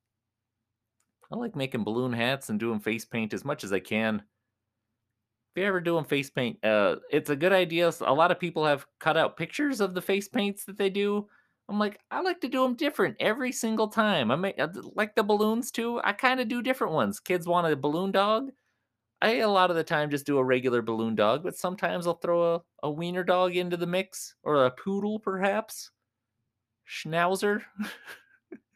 I 1.32 1.36
like 1.36 1.56
making 1.56 1.84
balloon 1.84 2.12
hats 2.12 2.50
and 2.50 2.60
doing 2.60 2.80
face 2.80 3.06
paint 3.06 3.36
as 3.36 3.46
much 3.46 3.64
as 3.64 3.72
I 3.72 3.80
can. 3.80 4.16
If 4.16 5.60
you're 5.60 5.68
ever 5.68 5.80
doing 5.80 6.06
face 6.06 6.32
paint, 6.32 6.58
uh, 6.66 6.96
it's 7.12 7.30
a 7.30 7.36
good 7.36 7.54
idea. 7.54 7.94
A 8.02 8.14
lot 8.14 8.32
of 8.32 8.40
people 8.40 8.66
have 8.66 8.88
cut 9.00 9.16
out 9.16 9.38
pictures 9.38 9.80
of 9.80 9.94
the 9.94 10.02
face 10.02 10.28
paints 10.28 10.66
that 10.66 10.78
they 10.78 10.90
do. 10.90 11.28
I'm 11.72 11.80
like, 11.80 12.02
I 12.12 12.20
like 12.20 12.42
to 12.42 12.50
do 12.50 12.64
them 12.64 12.76
different 12.76 13.16
every 13.22 13.54
single 13.54 13.88
time. 13.88 14.30
I 14.30 14.36
make 14.36 14.60
uh, 14.60 14.68
like 14.94 15.16
the 15.16 15.24
balloons 15.24 15.72
too. 15.72 16.02
I 16.04 16.12
kind 16.12 16.42
of 16.42 16.50
do 16.50 16.62
different 16.62 16.92
ones. 16.92 17.22
Kids 17.22 17.48
want 17.48 17.72
a 17.72 17.78
balloon 17.78 18.12
dog. 18.12 18.52
I 19.22 19.36
a 19.38 19.48
lot 19.48 19.70
of 19.70 19.78
the 19.78 19.84
time 19.86 20.10
just 20.10 20.26
do 20.26 20.38
a 20.38 20.44
regular 20.44 20.82
balloon 20.82 21.16
dog, 21.16 21.44
but 21.44 21.56
sometimes 21.56 22.06
I'll 22.08 22.16
throw 22.16 22.56
a, 22.56 22.62
a 22.84 22.92
wiener 22.92 23.24
dog 23.24 23.56
into 23.56 23.78
the 23.78 23.88
mix 23.88 24.36
or 24.44 24.66
a 24.66 24.72
poodle, 24.72 25.18
perhaps. 25.18 25.92
Schnauzer. 26.86 27.62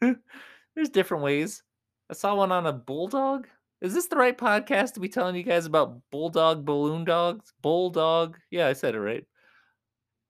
There's 0.00 0.88
different 0.90 1.22
ways. 1.22 1.62
I 2.08 2.14
saw 2.14 2.34
one 2.36 2.50
on 2.50 2.66
a 2.66 2.72
bulldog. 2.72 3.46
Is 3.82 3.92
this 3.92 4.06
the 4.06 4.16
right 4.16 4.38
podcast 4.38 4.94
to 4.94 5.00
be 5.00 5.10
telling 5.10 5.36
you 5.36 5.42
guys 5.42 5.66
about 5.66 6.00
bulldog 6.10 6.64
balloon 6.64 7.04
dogs? 7.04 7.52
Bulldog. 7.60 8.38
Yeah, 8.50 8.68
I 8.68 8.72
said 8.72 8.94
it 8.94 9.00
right. 9.00 9.26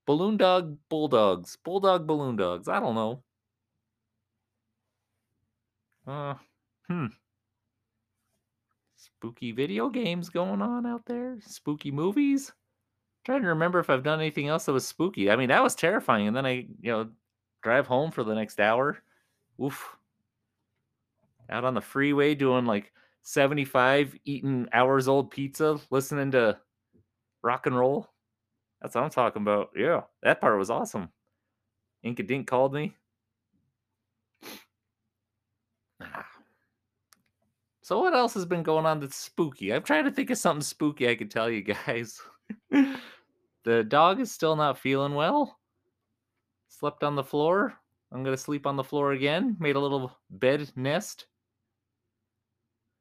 Balloon 0.06 0.36
dog 0.36 0.78
bulldogs. 0.88 1.56
Bulldog 1.64 2.06
balloon 2.06 2.36
dogs. 2.36 2.68
I 2.68 2.80
don't 2.80 2.94
know. 2.94 3.22
Uh, 6.06 6.34
hmm. 6.86 7.06
Spooky 8.96 9.50
video 9.50 9.88
games 9.88 10.28
going 10.28 10.62
on 10.62 10.86
out 10.86 11.04
there. 11.06 11.38
Spooky 11.40 11.90
movies. 11.90 12.52
trying 13.24 13.42
to 13.42 13.48
remember 13.48 13.80
if 13.80 13.90
I've 13.90 14.04
done 14.04 14.20
anything 14.20 14.46
else 14.46 14.66
that 14.66 14.72
was 14.72 14.86
spooky. 14.86 15.30
I 15.30 15.36
mean, 15.36 15.48
that 15.48 15.62
was 15.62 15.74
terrifying. 15.74 16.28
And 16.28 16.36
then 16.36 16.46
I, 16.46 16.66
you 16.80 16.92
know, 16.92 17.08
drive 17.62 17.88
home 17.88 18.12
for 18.12 18.22
the 18.22 18.34
next 18.34 18.60
hour. 18.60 19.02
Oof. 19.60 19.96
Out 21.50 21.64
on 21.64 21.74
the 21.74 21.80
freeway 21.80 22.36
doing 22.36 22.64
like 22.64 22.92
75 23.22 24.14
eating 24.24 24.68
hours 24.72 25.08
old 25.08 25.32
pizza, 25.32 25.80
listening 25.90 26.30
to 26.32 26.58
rock 27.42 27.66
and 27.66 27.76
roll. 27.76 28.08
That's 28.80 28.94
what 28.94 29.04
I'm 29.04 29.10
talking 29.10 29.42
about. 29.42 29.70
Yeah, 29.76 30.02
that 30.22 30.40
part 30.40 30.58
was 30.58 30.70
awesome. 30.70 31.08
Inca 32.02 32.22
Dink 32.22 32.46
called 32.46 32.72
me. 32.72 32.94
Ah. 36.00 36.26
So 37.82 38.00
what 38.00 38.14
else 38.14 38.34
has 38.34 38.44
been 38.44 38.62
going 38.62 38.84
on 38.84 39.00
that's 39.00 39.16
spooky? 39.16 39.72
I'm 39.72 39.82
trying 39.82 40.04
to 40.04 40.10
think 40.10 40.30
of 40.30 40.38
something 40.38 40.62
spooky 40.62 41.08
I 41.08 41.14
could 41.14 41.30
tell 41.30 41.48
you 41.48 41.62
guys. 41.86 42.20
the 42.70 43.84
dog 43.84 44.20
is 44.20 44.30
still 44.30 44.56
not 44.56 44.78
feeling 44.78 45.14
well. 45.14 45.58
Slept 46.68 47.02
on 47.02 47.14
the 47.14 47.24
floor. 47.24 47.74
I'm 48.12 48.22
gonna 48.22 48.36
sleep 48.36 48.66
on 48.66 48.76
the 48.76 48.84
floor 48.84 49.12
again. 49.12 49.56
Made 49.58 49.76
a 49.76 49.80
little 49.80 50.16
bed 50.30 50.70
nest 50.76 51.26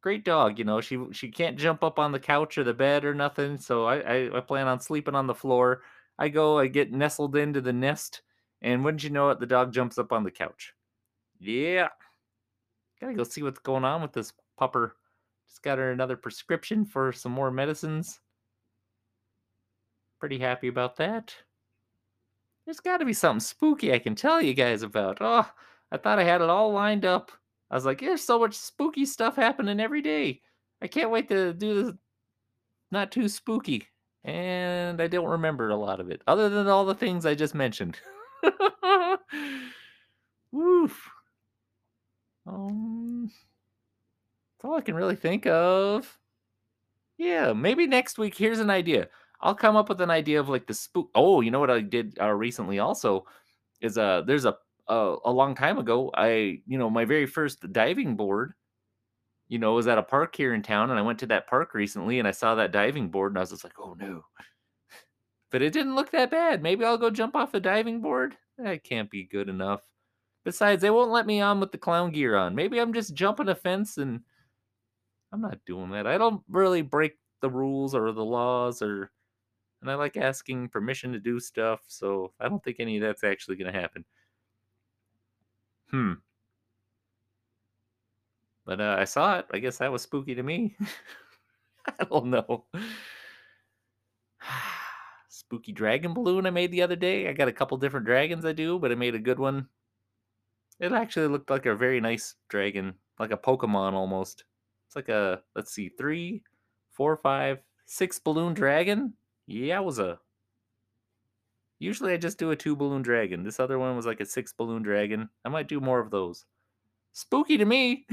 great 0.05 0.24
dog. 0.24 0.59
You 0.59 0.65
know, 0.65 0.81
she 0.81 1.00
she 1.13 1.29
can't 1.29 1.57
jump 1.57 1.83
up 1.83 1.97
on 1.97 2.12
the 2.12 2.19
couch 2.19 2.59
or 2.59 2.63
the 2.63 2.75
bed 2.75 3.05
or 3.05 3.15
nothing. 3.15 3.57
So 3.57 3.85
I, 3.85 3.95
I, 3.95 4.38
I 4.38 4.39
plan 4.39 4.67
on 4.67 4.79
sleeping 4.79 5.15
on 5.15 5.25
the 5.25 5.33
floor. 5.33 5.81
I 6.19 6.29
go, 6.29 6.59
I 6.59 6.67
get 6.67 6.93
nestled 6.93 7.35
into 7.35 7.59
the 7.59 7.74
nest, 7.74 8.21
and 8.62 8.85
wouldn't 8.85 9.03
you 9.03 9.09
know 9.09 9.31
it, 9.31 9.39
the 9.39 9.47
dog 9.47 9.74
jumps 9.74 9.97
up 9.97 10.12
on 10.12 10.24
the 10.24 10.29
couch. 10.29 10.75
Yeah, 11.39 11.88
gotta 13.01 13.15
go 13.15 13.24
see 13.24 13.41
what's 13.41 13.57
going 13.57 13.83
on 13.83 14.03
with 14.03 14.13
this 14.13 14.31
pupper. 14.62 14.91
Just 15.47 15.63
got 15.63 15.79
her 15.79 15.89
another 15.91 16.17
prescription 16.17 16.85
for 16.85 17.12
some 17.12 17.31
more 17.31 17.50
medicines. 17.50 18.19
Pretty 20.19 20.38
happy 20.38 20.67
about 20.67 20.97
that. 20.97 21.33
There's 22.65 22.79
got 22.79 22.97
to 22.97 23.05
be 23.05 23.13
something 23.13 23.39
spooky 23.39 23.91
I 23.91 23.97
can 23.97 24.13
tell 24.13 24.39
you 24.39 24.53
guys 24.53 24.83
about. 24.83 25.17
Oh, 25.19 25.50
I 25.91 25.97
thought 25.97 26.19
I 26.19 26.24
had 26.24 26.41
it 26.41 26.50
all 26.50 26.71
lined 26.71 27.05
up. 27.05 27.31
I 27.72 27.75
was 27.75 27.86
like, 27.86 28.00
there's 28.00 28.24
so 28.24 28.39
much 28.39 28.53
spooky 28.53 29.05
stuff 29.05 29.36
happening 29.36 29.79
every 29.79 30.01
day. 30.01 30.41
I 30.81 30.88
can't 30.88 31.12
wait 31.12 31.27
to 31.29 31.53
do 31.53 31.84
this 31.84 31.93
not 32.91 33.12
too 33.12 33.27
spooky. 33.27 33.88
And 34.24 35.01
I 35.01 35.07
don't 35.07 35.29
remember 35.29 35.69
a 35.69 35.75
lot 35.75 36.00
of 36.00 36.10
it, 36.10 36.22
other 36.25 36.50
than 36.50 36.67
all 36.67 36.86
the 36.86 36.95
things 36.95 37.25
I 37.25 37.36
just 37.36 37.53
mentioned. 37.53 37.98
Woof. 40.51 41.10
Um, 42.48 43.29
that's 43.29 44.65
all 44.65 44.75
I 44.75 44.81
can 44.81 44.95
really 44.95 45.15
think 45.15 45.45
of. 45.45 46.17
Yeah, 47.17 47.53
maybe 47.53 47.86
next 47.88 48.17
week. 48.17 48.36
Here's 48.36 48.60
an 48.60 48.69
idea. 48.69 49.10
I'll 49.41 49.55
come 49.55 49.75
up 49.75 49.89
with 49.89 50.01
an 50.01 50.10
idea 50.10 50.39
of 50.39 50.50
like 50.50 50.65
the 50.65 50.74
spook. 50.74 51.10
Oh, 51.13 51.41
you 51.41 51.51
know 51.51 51.60
what 51.60 51.69
I 51.69 51.81
did 51.81 52.17
uh, 52.19 52.31
recently 52.31 52.79
also 52.79 53.25
is 53.81 53.98
uh 53.98 54.22
there's 54.25 54.45
a 54.45 54.55
uh, 54.88 55.15
a 55.25 55.32
long 55.32 55.56
time 55.56 55.77
ago, 55.77 56.12
I, 56.13 56.62
you 56.65 56.77
know, 56.77 56.89
my 56.89 57.06
very 57.06 57.25
first 57.25 57.72
diving 57.72 58.15
board, 58.15 58.54
you 59.48 59.60
know, 59.60 59.74
was 59.74 59.88
at 59.88 59.98
a 59.98 60.04
park 60.04 60.36
here 60.36 60.54
in 60.54 60.62
town, 60.62 60.89
and 60.89 61.00
I 61.00 61.04
went 61.04 61.20
to 61.20 61.27
that 61.27 61.48
park 61.48 61.74
recently, 61.74 62.20
and 62.20 62.27
I 62.27 62.32
saw 62.32 62.56
that 62.56 62.72
diving 62.72 63.10
board, 63.10 63.32
and 63.32 63.38
I 63.38 63.42
was 63.42 63.51
just 63.51 63.63
like, 63.63 63.80
oh 63.80 63.96
no. 64.00 64.25
But 65.51 65.62
it 65.62 65.72
didn't 65.72 65.96
look 65.96 66.12
that 66.12 66.32
bad. 66.32 66.62
Maybe 66.62 66.84
I'll 66.84 66.98
go 66.98 67.10
jump 67.10 67.36
off 67.36 67.54
a 67.54 67.62
diving 67.62 68.01
board. 68.01 68.36
That 68.58 68.84
can't 68.84 69.10
be 69.10 69.24
good 69.24 69.48
enough. 69.48 69.82
Besides, 70.44 70.82
they 70.82 70.89
won't 70.89 71.12
let 71.12 71.25
me 71.25 71.39
on 71.39 71.60
with 71.62 71.72
the 71.72 71.77
clown 71.77 72.12
gear 72.12 72.36
on. 72.36 72.56
Maybe 72.56 72.80
I'm 72.80 72.94
just 72.94 73.13
jumping 73.13 73.48
a 73.48 73.56
fence, 73.56 73.98
and 73.98 74.22
I'm 75.32 75.42
not 75.42 75.60
doing 75.65 75.92
that. 75.92 76.08
I 76.08 76.18
don't 76.18 76.42
really 76.50 76.82
break 76.82 77.13
the 77.42 77.50
rules 77.50 77.96
or 77.96 78.12
the 78.12 78.25
laws, 78.25 78.82
or 78.82 79.12
and 79.82 79.89
I 79.89 79.96
like 79.96 80.18
asking 80.18 80.70
permission 80.70 81.13
to 81.13 81.20
do 81.20 81.39
stuff. 81.39 81.82
So 81.88 82.34
I 82.39 82.50
don't 82.50 82.63
think 82.63 82.77
any 82.80 82.98
of 82.98 83.04
that's 83.04 83.24
actually 83.24 83.56
going 83.56 83.72
to 83.72 83.80
happen. 83.80 84.04
Hmm. 85.96 86.14
But 88.66 88.82
uh, 88.82 88.98
I 89.00 89.06
saw 89.06 89.40
it. 89.40 89.46
I 89.52 89.60
guess 89.60 89.78
that 89.78 89.94
was 89.94 90.02
spooky 90.02 90.36
to 90.36 90.44
me. 90.44 90.75
I 91.88 92.04
don't 92.04 92.25
know. 92.25 92.66
spooky 95.30 95.72
dragon 95.72 96.14
balloon 96.14 96.46
I 96.46 96.50
made 96.50 96.72
the 96.72 96.82
other 96.82 96.98
day. 96.98 97.30
I 97.30 97.34
got 97.34 97.48
a 97.48 97.54
couple 97.54 97.78
different 97.78 98.06
dragons 98.06 98.44
I 98.44 98.52
do, 98.52 98.78
but 98.78 98.92
I 98.92 98.96
made 98.96 99.16
a 99.16 99.20
good 99.20 99.40
one. 99.40 99.70
It 100.82 100.92
actually 100.92 101.28
looked 101.28 101.50
like 101.50 101.66
a 101.66 101.75
very 101.75 102.02
nice 102.02 102.36
dragon, 102.50 102.96
like 103.18 103.32
a 103.32 103.38
Pokemon 103.38 103.94
almost. 103.94 104.44
It's 104.88 104.98
like 104.98 105.08
a 105.08 105.44
let's 105.56 105.72
see, 105.72 105.88
three, 105.88 106.44
four, 106.92 107.16
five, 107.16 107.60
six 107.86 108.20
balloon 108.20 108.54
dragon. 108.54 109.14
Yeah, 109.48 109.80
it 109.80 109.86
was 109.86 110.00
a 110.00 110.20
Usually 111.79 112.13
I 112.13 112.17
just 112.17 112.38
do 112.38 112.51
a 112.51 112.55
two 112.55 112.75
balloon 112.75 113.01
dragon. 113.01 113.44
This 113.44 113.60
other 113.60 113.77
one 113.77 113.96
was 113.96 114.05
like 114.05 114.22
a 114.22 114.25
six 114.25 114.53
balloon 114.53 114.82
dragon. 114.82 115.29
I 115.44 115.50
might 115.50 115.67
do 115.67 115.79
more 115.79 116.00
of 116.00 116.12
those. 116.12 116.46
Spooky 117.13 117.58
to 117.58 117.65
me. 117.65 118.08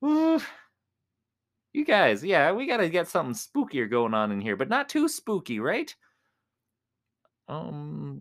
you 1.72 1.84
guys, 1.84 2.24
yeah, 2.24 2.52
we 2.52 2.66
got 2.66 2.78
to 2.78 2.88
get 2.88 3.08
something 3.08 3.34
spookier 3.34 3.90
going 3.90 4.14
on 4.14 4.30
in 4.32 4.40
here, 4.40 4.56
but 4.56 4.68
not 4.68 4.88
too 4.88 5.08
spooky, 5.08 5.58
right? 5.60 5.94
Um 7.48 8.20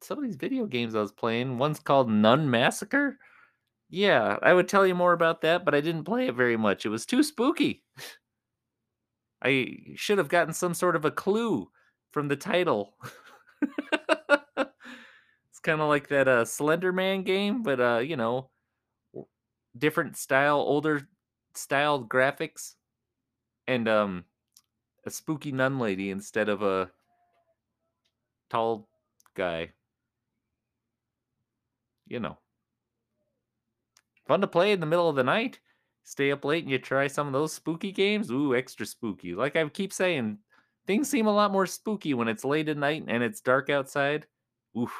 some 0.00 0.18
of 0.18 0.24
these 0.24 0.36
video 0.36 0.66
games 0.66 0.94
I 0.94 1.00
was 1.00 1.12
playing, 1.12 1.58
one's 1.58 1.78
called 1.78 2.10
Nun 2.10 2.50
Massacre. 2.50 3.18
Yeah, 3.88 4.38
I 4.42 4.52
would 4.52 4.68
tell 4.68 4.86
you 4.86 4.94
more 4.94 5.12
about 5.12 5.42
that, 5.42 5.64
but 5.64 5.74
I 5.74 5.80
didn't 5.80 6.04
play 6.04 6.26
it 6.26 6.34
very 6.34 6.56
much. 6.56 6.84
It 6.84 6.88
was 6.88 7.06
too 7.06 7.22
spooky. 7.22 7.84
I 9.44 9.76
should 9.96 10.18
have 10.18 10.28
gotten 10.28 10.54
some 10.54 10.74
sort 10.74 10.96
of 10.96 11.04
a 11.04 11.10
clue 11.10 11.68
from 12.12 12.28
the 12.28 12.36
title. 12.36 12.94
it's 13.62 15.60
kind 15.62 15.80
of 15.80 15.88
like 15.88 16.08
that 16.08 16.28
uh, 16.28 16.44
Slender 16.44 16.92
Man 16.92 17.22
game, 17.22 17.62
but 17.62 17.80
uh, 17.80 17.98
you 17.98 18.16
know, 18.16 18.50
different 19.76 20.16
style, 20.16 20.58
older 20.58 21.08
style 21.54 22.04
graphics, 22.04 22.74
and 23.66 23.88
um, 23.88 24.24
a 25.04 25.10
spooky 25.10 25.52
nun 25.52 25.78
lady 25.78 26.10
instead 26.10 26.48
of 26.48 26.62
a 26.62 26.90
tall 28.50 28.88
guy. 29.34 29.70
You 32.06 32.20
know, 32.20 32.36
fun 34.26 34.42
to 34.42 34.46
play 34.46 34.72
in 34.72 34.80
the 34.80 34.86
middle 34.86 35.08
of 35.08 35.16
the 35.16 35.24
night. 35.24 35.60
Stay 36.04 36.32
up 36.32 36.44
late 36.44 36.64
and 36.64 36.70
you 36.70 36.78
try 36.78 37.06
some 37.06 37.28
of 37.28 37.32
those 37.32 37.52
spooky 37.52 37.92
games. 37.92 38.30
Ooh, 38.30 38.54
extra 38.54 38.84
spooky. 38.84 39.34
Like 39.34 39.54
I 39.54 39.66
keep 39.68 39.92
saying, 39.92 40.38
Things 40.86 41.08
seem 41.08 41.26
a 41.26 41.32
lot 41.32 41.52
more 41.52 41.66
spooky 41.66 42.14
when 42.14 42.28
it's 42.28 42.44
late 42.44 42.68
at 42.68 42.76
night 42.76 43.04
and 43.06 43.22
it's 43.22 43.40
dark 43.40 43.70
outside. 43.70 44.26
Oof. 44.78 44.92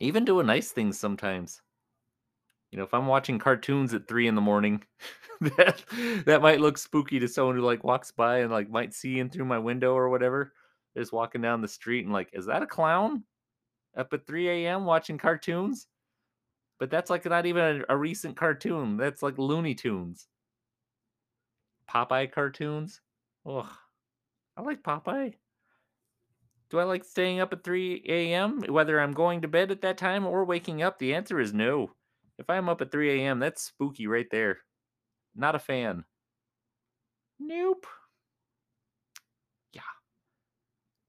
Even 0.00 0.24
doing 0.24 0.46
nice 0.46 0.70
things 0.70 0.98
sometimes. 0.98 1.62
You 2.70 2.78
know, 2.78 2.84
if 2.84 2.94
I'm 2.94 3.06
watching 3.06 3.38
cartoons 3.38 3.94
at 3.94 4.06
three 4.06 4.28
in 4.28 4.34
the 4.34 4.40
morning, 4.40 4.82
that 5.40 5.82
that 6.24 6.42
might 6.42 6.60
look 6.60 6.78
spooky 6.78 7.18
to 7.18 7.28
someone 7.28 7.56
who 7.56 7.62
like 7.62 7.82
walks 7.84 8.10
by 8.12 8.38
and 8.38 8.50
like 8.52 8.70
might 8.70 8.94
see 8.94 9.18
in 9.18 9.28
through 9.28 9.46
my 9.46 9.58
window 9.58 9.94
or 9.94 10.08
whatever. 10.08 10.52
Just 10.96 11.12
walking 11.12 11.40
down 11.40 11.60
the 11.60 11.68
street 11.68 12.04
and 12.04 12.12
like, 12.12 12.30
is 12.32 12.46
that 12.46 12.62
a 12.62 12.66
clown 12.66 13.24
up 13.96 14.12
at 14.12 14.26
3 14.26 14.48
a.m. 14.48 14.84
watching 14.84 15.18
cartoons? 15.18 15.86
But 16.78 16.90
that's 16.90 17.10
like 17.10 17.24
not 17.26 17.46
even 17.46 17.84
a, 17.88 17.94
a 17.94 17.96
recent 17.96 18.36
cartoon. 18.36 18.96
That's 18.96 19.22
like 19.22 19.38
Looney 19.38 19.74
Tunes. 19.74 20.28
Popeye 21.90 22.30
cartoons. 22.30 23.00
Ugh. 23.44 23.66
I 24.56 24.62
like 24.62 24.82
Popeye. 24.82 25.34
Do 26.70 26.78
I 26.78 26.84
like 26.84 27.04
staying 27.04 27.40
up 27.40 27.52
at 27.52 27.64
3 27.64 28.04
a.m. 28.08 28.60
whether 28.68 29.00
I'm 29.00 29.12
going 29.12 29.42
to 29.42 29.48
bed 29.48 29.72
at 29.72 29.80
that 29.82 29.98
time 29.98 30.24
or 30.24 30.44
waking 30.44 30.82
up? 30.82 30.98
The 30.98 31.14
answer 31.14 31.40
is 31.40 31.52
no. 31.52 31.90
If 32.38 32.48
I'm 32.48 32.68
up 32.68 32.80
at 32.80 32.92
3 32.92 33.20
a.m., 33.20 33.40
that's 33.40 33.62
spooky 33.62 34.06
right 34.06 34.28
there. 34.30 34.58
Not 35.34 35.56
a 35.56 35.58
fan. 35.58 36.04
Nope. 37.40 37.86
Yeah. 39.72 39.80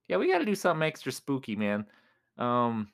Yeah, 0.07 0.17
we 0.17 0.31
got 0.31 0.39
to 0.39 0.45
do 0.45 0.55
something 0.55 0.87
extra 0.87 1.11
spooky, 1.11 1.55
man. 1.55 1.85
Um 2.37 2.89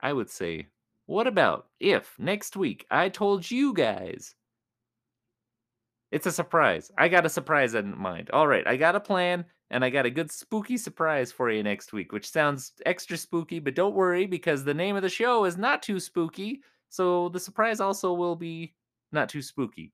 I 0.00 0.12
would 0.12 0.28
say, 0.28 0.66
what 1.06 1.26
about 1.26 1.68
if 1.80 2.18
next 2.18 2.56
week 2.56 2.84
I 2.90 3.08
told 3.08 3.50
you 3.50 3.72
guys 3.72 4.34
it's 6.10 6.26
a 6.26 6.32
surprise. 6.32 6.90
I 6.98 7.08
got 7.08 7.26
a 7.26 7.30
surprise 7.30 7.74
in 7.74 7.98
mind. 7.98 8.30
All 8.32 8.46
right, 8.46 8.66
I 8.66 8.76
got 8.76 8.96
a 8.96 9.00
plan 9.00 9.44
and 9.70 9.84
I 9.84 9.90
got 9.90 10.06
a 10.06 10.10
good 10.10 10.30
spooky 10.30 10.76
surprise 10.76 11.32
for 11.32 11.50
you 11.50 11.62
next 11.62 11.92
week, 11.92 12.12
which 12.12 12.30
sounds 12.30 12.72
extra 12.86 13.16
spooky, 13.16 13.58
but 13.58 13.74
don't 13.74 13.94
worry 13.94 14.26
because 14.26 14.62
the 14.62 14.74
name 14.74 14.96
of 14.96 15.02
the 15.02 15.08
show 15.08 15.44
is 15.44 15.56
not 15.56 15.82
too 15.82 15.98
spooky. 15.98 16.60
So 16.90 17.28
the 17.30 17.40
surprise 17.40 17.80
also 17.80 18.12
will 18.12 18.36
be 18.36 18.74
not 19.10 19.28
too 19.28 19.42
spooky. 19.42 19.92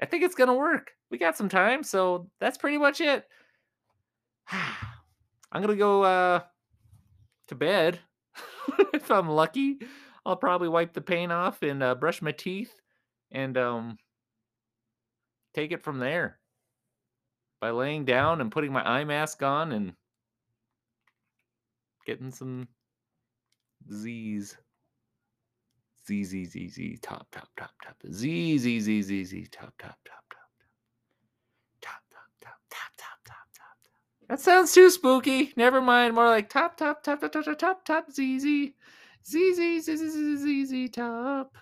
I 0.00 0.06
think 0.06 0.22
it's 0.22 0.34
going 0.34 0.48
to 0.48 0.54
work. 0.54 0.92
We 1.10 1.18
got 1.18 1.36
some 1.36 1.48
time, 1.48 1.82
so 1.82 2.30
that's 2.40 2.58
pretty 2.58 2.78
much 2.78 3.00
it. 3.00 3.24
I'm 4.50 5.62
going 5.62 5.68
to 5.68 5.76
go 5.76 6.02
uh, 6.02 6.40
to 7.48 7.54
bed 7.54 7.98
if 8.94 9.10
I'm 9.10 9.28
lucky. 9.28 9.78
I'll 10.24 10.36
probably 10.36 10.68
wipe 10.68 10.92
the 10.92 11.00
paint 11.00 11.32
off 11.32 11.62
and 11.62 11.82
uh, 11.82 11.94
brush 11.94 12.20
my 12.20 12.32
teeth 12.32 12.80
and 13.30 13.56
um, 13.56 13.98
take 15.56 15.72
it 15.72 15.82
from 15.82 15.98
there 15.98 16.38
by 17.62 17.70
laying 17.70 18.04
down 18.04 18.42
and 18.42 18.52
putting 18.52 18.72
my 18.72 18.86
eye 18.86 19.04
mask 19.04 19.42
on 19.42 19.72
and 19.72 19.94
getting 22.06 22.30
some 22.30 22.68
Z's. 23.90 24.56
Z 26.06 26.22
Z 26.22 26.44
Z 26.44 26.68
Z 26.68 26.98
top 27.02 27.26
top 27.32 27.48
top 27.56 27.72
top 27.82 27.96
Z 28.12 28.58
Z 28.58 28.80
Z 28.80 29.02
Z 29.02 29.24
Z 29.24 29.46
top 29.50 29.72
top 29.76 29.98
top 30.04 30.22
top 30.30 30.40
top 31.82 32.02
top 32.10 32.30
top 32.40 32.60
top 32.70 32.92
top 32.96 33.18
top 33.24 33.48
top. 33.56 34.28
That 34.28 34.40
sounds 34.40 34.72
too 34.72 34.88
spooky. 34.90 35.52
Never 35.56 35.80
mind. 35.80 36.14
More 36.14 36.28
like 36.28 36.48
top 36.48 36.76
top 36.76 37.02
top 37.02 37.20
top 37.20 37.32
top 37.32 37.58
top 37.58 37.84
top 37.84 38.12
Z 38.12 38.38
Z 38.38 38.74
Z 39.24 39.54
Z 39.54 39.80
Z 39.80 39.96
Z 39.96 40.36
Z 40.36 40.64
Z 40.66 40.88
top. 40.90 41.56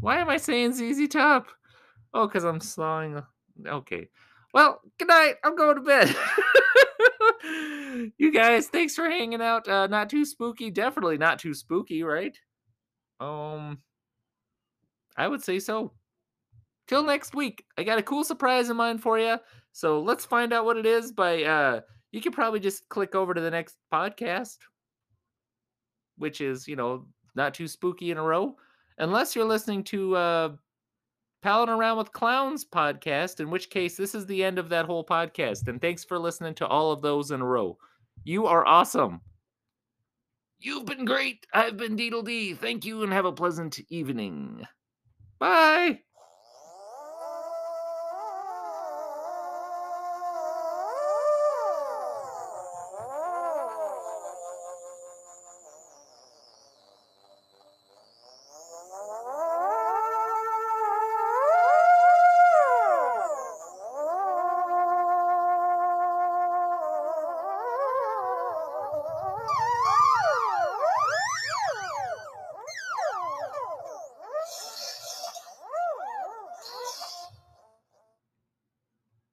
Why 0.00 0.20
am 0.20 0.30
I 0.30 0.38
saying 0.38 0.72
ZZ 0.72 1.08
top? 1.08 1.48
Oh, 2.16 2.26
because 2.26 2.44
I'm 2.44 2.60
slowing. 2.60 3.22
Okay. 3.66 4.08
Well, 4.54 4.80
good 4.98 5.08
night. 5.08 5.34
I'm 5.44 5.54
going 5.54 5.76
to 5.76 5.82
bed. 5.82 6.16
you 8.16 8.32
guys, 8.32 8.68
thanks 8.68 8.94
for 8.94 9.04
hanging 9.04 9.42
out. 9.42 9.68
Uh, 9.68 9.86
not 9.86 10.08
too 10.08 10.24
spooky. 10.24 10.70
Definitely 10.70 11.18
not 11.18 11.38
too 11.38 11.52
spooky, 11.52 12.02
right? 12.02 12.34
Um, 13.20 13.80
I 15.14 15.28
would 15.28 15.44
say 15.44 15.58
so. 15.58 15.92
Till 16.88 17.02
next 17.02 17.34
week. 17.34 17.66
I 17.76 17.82
got 17.82 17.98
a 17.98 18.02
cool 18.02 18.24
surprise 18.24 18.70
in 18.70 18.78
mind 18.78 19.02
for 19.02 19.18
you. 19.18 19.36
So 19.72 20.00
let's 20.00 20.24
find 20.24 20.54
out 20.54 20.64
what 20.64 20.78
it 20.78 20.86
is 20.86 21.12
by 21.12 21.42
uh 21.42 21.80
you 22.12 22.22
can 22.22 22.32
probably 22.32 22.60
just 22.60 22.88
click 22.88 23.14
over 23.14 23.34
to 23.34 23.42
the 23.42 23.50
next 23.50 23.76
podcast, 23.92 24.56
which 26.16 26.40
is, 26.40 26.66
you 26.66 26.76
know, 26.76 27.08
not 27.34 27.52
too 27.52 27.68
spooky 27.68 28.10
in 28.10 28.16
a 28.16 28.22
row. 28.22 28.56
Unless 28.96 29.36
you're 29.36 29.44
listening 29.44 29.84
to 29.84 30.16
uh 30.16 30.48
Palling 31.46 31.68
Around 31.68 31.98
with 31.98 32.10
Clowns 32.10 32.64
podcast, 32.64 33.38
in 33.38 33.50
which 33.50 33.70
case 33.70 33.96
this 33.96 34.16
is 34.16 34.26
the 34.26 34.42
end 34.42 34.58
of 34.58 34.68
that 34.70 34.84
whole 34.84 35.04
podcast. 35.04 35.68
And 35.68 35.80
thanks 35.80 36.02
for 36.02 36.18
listening 36.18 36.54
to 36.54 36.66
all 36.66 36.90
of 36.90 37.02
those 37.02 37.30
in 37.30 37.40
a 37.40 37.44
row. 37.44 37.78
You 38.24 38.46
are 38.46 38.66
awesome. 38.66 39.20
You've 40.58 40.86
been 40.86 41.04
great. 41.04 41.46
I've 41.54 41.76
been 41.76 41.96
Deedle 41.96 42.24
D. 42.24 42.54
Thank 42.54 42.84
you 42.84 43.04
and 43.04 43.12
have 43.12 43.26
a 43.26 43.30
pleasant 43.30 43.78
evening. 43.90 44.66
Bye. 45.38 46.00